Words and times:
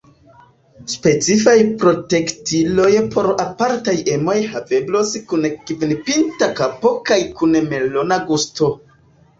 Specifaj 0.93 1.53
protektiloj 1.83 2.89
por 3.17 3.29
apartaj 3.45 3.95
emoj 4.15 4.39
haveblos 4.55 5.13
kun 5.31 5.47
kvinpinta 5.69 6.51
kapo 6.63 6.97
kaj 7.13 7.21
kun 7.39 7.57
melona 7.73 8.21
gusto. 8.35 8.75